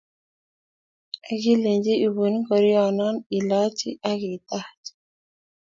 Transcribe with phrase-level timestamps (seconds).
[1.29, 3.07] Ak kilenji ibu ngoriono
[3.37, 4.85] ilaachi ak itaach